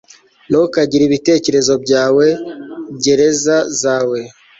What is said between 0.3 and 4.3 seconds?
ntukagire ibitekerezo byawe gereza zawe